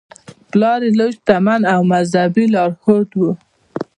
[0.51, 3.21] پلار یې لوی شتمن او مذهبي لارښود و.